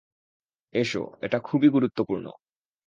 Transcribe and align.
এসো, 0.73 1.03
এটা 1.21 1.37
খুবই 1.39 1.69
গুরুত্বপূর্ণ। 1.69 2.25